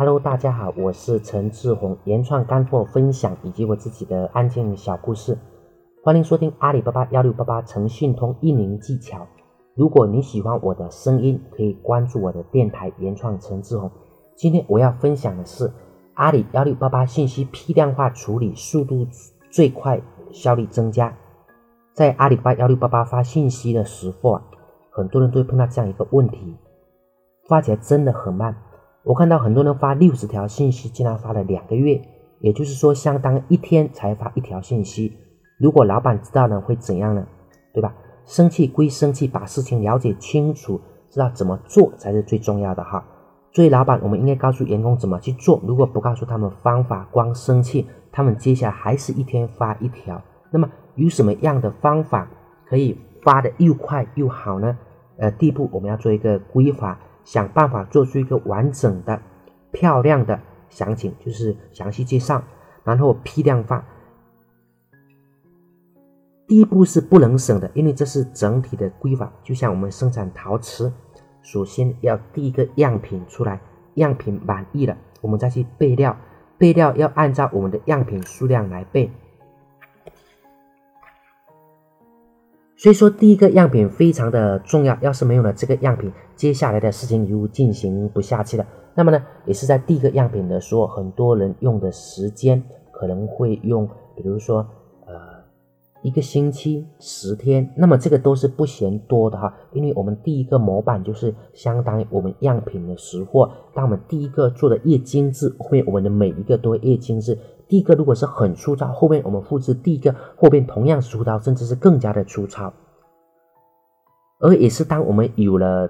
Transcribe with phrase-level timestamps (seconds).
[0.00, 5.36] Hello，大家好，我是陈志宏，原创干货分享以及我自己的案件小故事，
[6.02, 9.26] 欢迎收听阿里巴巴幺六八八诚信通运营技巧。
[9.74, 13.90] 如果你喜欢我的声音，可以关注我的电台原创陈志宏。
[14.36, 15.70] 今天我要分享的是
[16.14, 19.06] 阿里幺六八八信息批量化处理速度
[19.50, 20.00] 最快，
[20.32, 21.14] 效率增加。
[21.92, 24.42] 在阿里巴巴幺六八八发信息的时候啊，
[24.88, 26.56] 很多人都会碰到这样一个问题，
[27.46, 28.56] 发起来真的很慢。
[29.02, 32.02] 我看到很多人发六十条信息，竟然发了两个月，
[32.40, 35.16] 也就是说，相当一天才发一条信息。
[35.58, 37.26] 如果老板知道了会怎样呢？
[37.72, 37.94] 对吧？
[38.26, 40.78] 生气归生气，把事情了解清楚，
[41.08, 43.02] 知道怎么做才是最重要的哈。
[43.52, 45.60] 作为老板，我们应该告诉员工怎么去做。
[45.66, 50.20] 如果不告诉他们方法，光生气，他们接下来还是一天发一条。
[50.50, 52.30] 那么有什么样的方法
[52.68, 54.76] 可以发的又快又好呢？
[55.16, 57.00] 呃，第一步我们要做一个规划。
[57.24, 59.20] 想办法做出一个完整的、
[59.72, 62.42] 漂亮的详情，就是详细介绍，
[62.84, 63.84] 然后批量化。
[66.46, 69.32] 第一步是不能省的，因为这是整体的规划。
[69.44, 70.92] 就像我们生产陶瓷，
[71.42, 73.60] 首先要第一个样品出来，
[73.94, 76.16] 样品满意了，我们再去备料，
[76.58, 79.10] 备料要按照我们的样品数量来备。
[82.80, 84.96] 所以说，第一个样品非常的重要。
[85.02, 88.66] 要是没有了这个样品，接下来的事情就进行不下去了。
[88.94, 93.86] 那么呢，也是在第一个样品的时候，很多人用的时间可能会用，
[94.16, 94.66] 比如说，
[95.04, 95.12] 呃，
[96.00, 97.70] 一个星期、十天。
[97.76, 103.52] 那么这个都是不嫌多的哈，因为我们第一个模板就是相当于我们样品的实货。
[103.74, 107.36] 当我们第一个做的越精致，后面我们的每一个都会越精致。
[107.70, 112.72] 第一个如果是很粗糙，后面我们复制第一个，后面同样粗糙，甚至是更加的粗糙。
[114.40, 115.88] 而也是当我们有了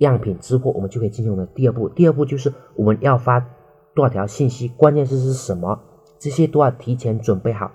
[0.00, 1.88] 样品之后，我们就可以进行我们的第二步。
[1.88, 3.40] 第二步就是我们要发
[3.94, 5.80] 多少条信息，关键字是什么，
[6.18, 7.72] 这些都要提前准备好。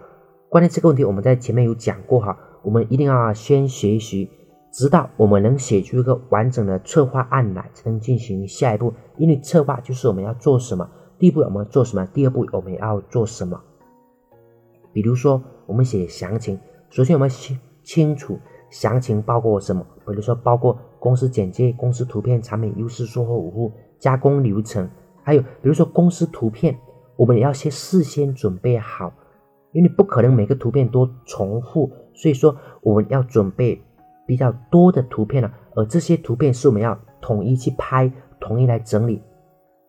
[0.47, 4.29] 关键这个问题我们在前面有讲过哈，我们一定要先学习，
[4.71, 8.93] 直到我们能写出一个完整的策划案来，才能进行下一步。
[9.17, 10.87] 因为策划就是我们要做什么。
[11.21, 12.03] 第一步我们做什么？
[12.07, 13.61] 第二步我们要做什么？
[14.91, 16.59] 比如说，我们写详情，
[16.89, 18.39] 首先我们清清楚
[18.71, 19.85] 详情包括什么？
[19.97, 24.89] 比如说，包括公司简介、公司图片、产品优势、售后服务、加工流程，
[25.21, 26.75] 还有比如说公司图片，
[27.15, 29.13] 我们也要先事先准备好，
[29.73, 33.79] 因为不可能每个图片都重复，所以说我们要准备
[34.25, 39.21] 比较多的图片了，而这些图片是我们要统一去拍，统一来整理。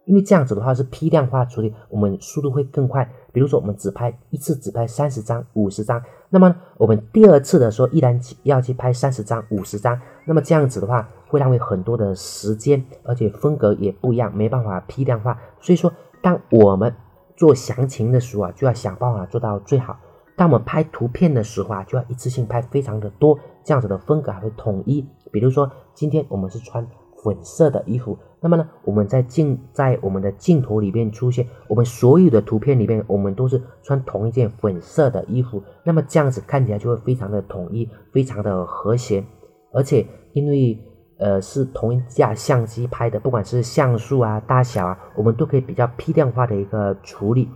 [0.04, 3.08] 因为这样子的话是批量化处理，我们速度会更快。
[3.32, 9.98] 比如说，我们只拍一次，只拍三十张、五十张，那么我们第二次的时候依然要去拍三十张、五十张。
[10.26, 15.38] 那么这样子的话会浪费很多的时间，而且风格也不一样，没办法批量化。
[15.60, 16.94] 所以说，当我们
[17.36, 19.98] 做详情的时候啊，就要想办法做到最好。
[20.36, 25.06] 当我们拍图片的时候啊，就要一次性拍非常的多，这样子的风格还会统一。
[25.30, 26.86] 比如说，今天我们是穿
[27.22, 28.18] 粉色的衣服。
[28.40, 35.62] 那么呢，我们在镜在我们的镜头里面出现，我们所有的图片里面，我们都是穿同一件粉色的衣服。
[35.84, 39.24] 那么这样子看起来就会非常的统一，非常的和谐。
[39.72, 40.76] 而且因为
[41.18, 47.48] 呃是同一架相机拍的，不管是像素啊、大小啊，我们都可以比较批量化的一个处理。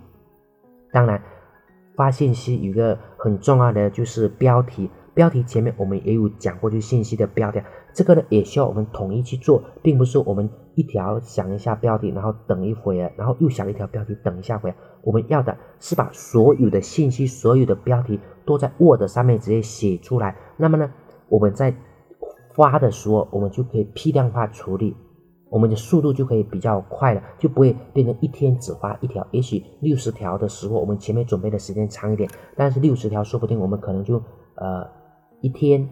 [0.93, 1.21] 当然，
[1.97, 4.88] 发信息有一个很重要的就是标题。
[5.16, 7.59] 标题前面我们也有讲过，就信息的标题，
[7.94, 14.76] 这个呢也需要我们统一去做，并不是我们一条想一下标题，然后等一会儿，然后又想一条标题，等一下会儿。
[15.03, 20.37] 我们要的是把所有的信息、所有的标题都在 Word 上面直接写出来。
[20.59, 20.93] 那么呢，
[21.31, 21.75] 我们在
[22.55, 24.94] 发的时候，我们就可以批量化处理，
[25.49, 29.26] 我们的速度就可以比较快了，就不会变成一天只发一条。
[29.31, 34.22] 也许六十条的时候，我们前面准备的时间长一点，但是六十条说不定我们可能就
[34.56, 34.87] 呃。
[35.41, 35.88] 一天、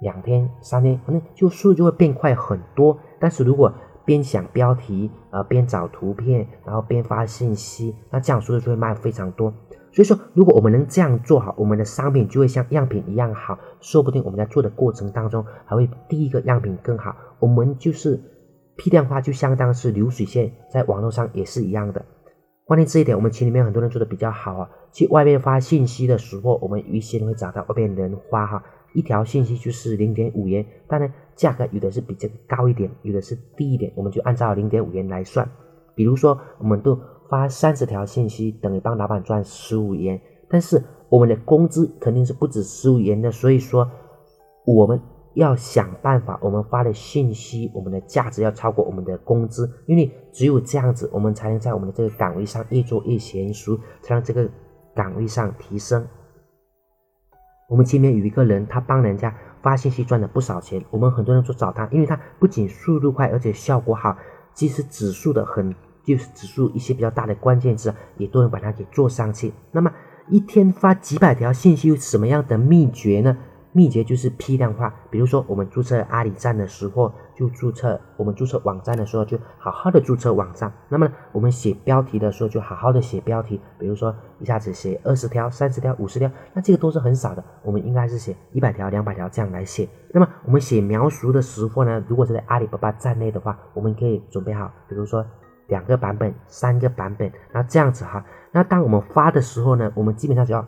[0.00, 2.98] 两天、三天，反正就速度就会变快很多。
[3.20, 3.72] 但是如果
[4.04, 9.52] 边想标题，呃，边找图片，然后边发信息，那这样速度就会慢非常多。
[9.92, 13.56] 所以说，如果我们能这样做好，我们的商品就会像样品一样好。
[13.80, 17.14] 说不定我们在做的过程当中，还会第一个样品更好。
[17.38, 18.20] 我们就是
[18.76, 22.04] 批量化，就相当是流水线，在网络上也是一样的。
[22.66, 24.68] 关键这一点，我们群里面很多人做的比较好啊。
[24.92, 28.62] 去外面发信息的时候，我们有一些人会找到外面人发哈。
[28.94, 35.46] 一条信息就是零点五元，当然价格有的是比这个高一点，有的是低一点，我们就按照零点五元来算。
[35.94, 36.98] 比如说，我们都
[37.28, 43.90] 发三十条信息，等于帮老板赚十五元，但是我们的工资肯定是不止十五元的，所以说
[44.64, 45.00] 我们
[45.34, 54.48] 要想办法，我们发的信息，我们的价值要超过我们的工资，因为只有这样子，我们才能在我们的这个岗位上越做越娴熟，才让这个
[54.94, 56.06] 岗位上提升。
[57.74, 64.16] 我们前面有一个人，他帮人家发信息赚了不少钱，我们很多人说找他，因为他不仅速度快，而且效果好，
[64.52, 65.74] 即使指数的很，
[66.04, 69.52] 就是指数一些比较大的关键字，也都能把它给做上去。
[69.72, 69.92] 那么
[70.28, 73.36] 一天发几百条信息，有什么样的秘诀呢？
[73.72, 80.72] 秘诀就是批量化，比如说我们注册阿里站的时候，就注册；我们注册网站的时候，就好好的注册网站。
[80.88, 83.60] 那么我们写标题的时候，就好好的写标题。
[83.78, 87.44] 比如说一下子写二十条、三十条、五十条，那这个都是很少的。
[87.62, 89.88] 我们应该是写一百条、两百条这样来写。
[90.12, 95.26] 那么我们写描述的时候呢，如果是在阿里巴巴站内的话，我们可以准备好，比如说
[95.66, 98.24] 两个版本、三个版本，那这样子哈。
[98.52, 100.66] 那当我们发的时候呢，我们基本上只要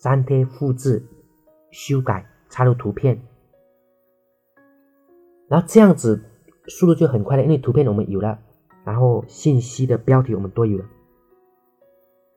[0.00, 1.04] 粘贴、复制、
[1.70, 2.24] 修改。
[2.50, 3.20] 插入图片，
[5.48, 6.22] 然后这样子
[6.68, 8.38] 速度就很快了，因为图片我们有了，
[8.84, 10.84] 然后信息的标题我们都有了，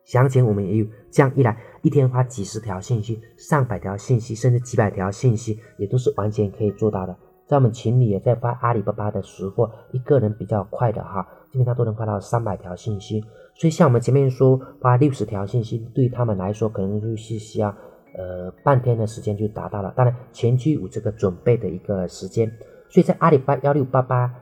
[0.06, 7.16] 详情我们也有，这样一来，一天发几十条信息、上百条信息，甚至几百条信息，也都是完全可以做到的。
[7.46, 13.24] 在我们群里也在发阿里巴巴的时候，一个人比较快的哈，基本上都能发到三百条信息。
[13.56, 17.74] 所以像我们前面说发六十条信息，对他们来说可能就是需要。
[18.18, 19.94] 呃，半天的时间就达到了。
[19.96, 22.52] 当然，前期有这个准备的一个时间，
[22.90, 24.34] 所以在阿里巴巴幺六八八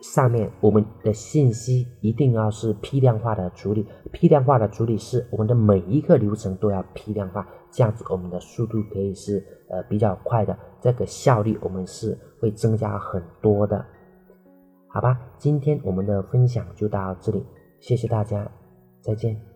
[0.00, 3.86] 上面，我们的信息一定要是批量化的处理。
[4.10, 13.84] 批量化的处理是我们的每一个流程都要批量化，这样子我们的速度可以是呃比较快的，这个效率我们是会增加很多的。
[14.88, 17.44] 好吧，今天我们的分享就到这里，
[17.80, 18.50] 谢谢大家，
[19.00, 19.51] 再见。